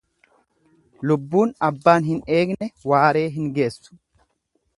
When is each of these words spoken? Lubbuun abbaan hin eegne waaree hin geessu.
Lubbuun 1.11 1.53
abbaan 1.69 2.09
hin 2.09 2.25
eegne 2.41 2.71
waaree 2.93 3.27
hin 3.37 3.53
geessu. 3.61 4.01